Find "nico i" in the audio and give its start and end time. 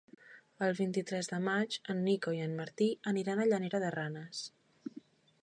2.07-2.41